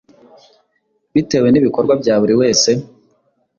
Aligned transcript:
bitewe 1.13 1.47
n’ibikorwa 1.49 1.93
bya 2.01 2.15
buri 2.21 2.33
wese. 2.41 2.69